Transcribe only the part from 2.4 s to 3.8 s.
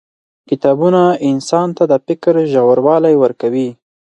ژوروالی ورکوي.